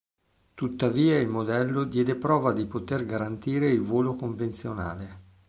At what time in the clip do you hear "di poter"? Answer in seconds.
2.53-3.05